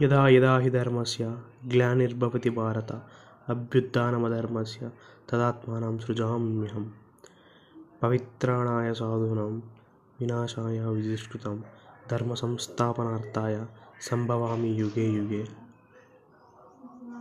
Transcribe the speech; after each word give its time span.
यदा 0.00 0.28
यदा 0.28 0.58
हि 0.58 0.70
धर्मस्य 0.70 1.24
ग्लानिर्भवति 1.66 2.50
भारत 2.50 2.92
अभ्युत्थानमधर्मस्य 3.48 4.92
तदात्मानं 5.30 5.98
सृजाम्यहं 5.98 6.84
पवित्राणाय 8.02 8.94
साधूनां 8.94 9.50
विनाशाय 10.20 10.80
विधिष्कृतं 10.86 11.60
धर्मसंस्थापनार्थाय 12.10 13.66
सम्भवामि 14.10 14.80
युगे 14.80 15.08
युगे। 15.08 15.44